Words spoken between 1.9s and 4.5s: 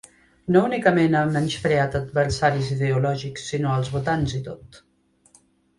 adversaris ideològics, sinó els votants i